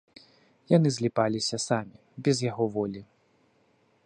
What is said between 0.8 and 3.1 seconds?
зліпаліся самі, без яго волі.